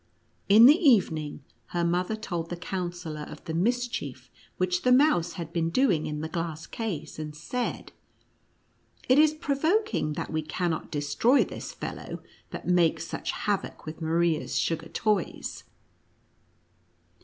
[0.49, 5.53] In the evening, her mother told the Counsellor of the mischief which, the mouse had
[5.53, 7.91] been doing in the glass case, and said:"
[9.07, 14.57] It is provoking that we cannot destroy this fellow that makes such havoc with Maria's
[14.57, 15.65] sugar toys."